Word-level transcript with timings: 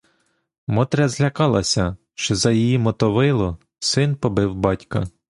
Мотря 0.67 1.07
злякалась, 1.09 1.77
що 2.15 2.35
за 2.35 2.51
її 2.51 2.77
мотовило 2.77 3.57
син 3.79 4.15
побив 4.15 4.55
батька. 4.55 5.03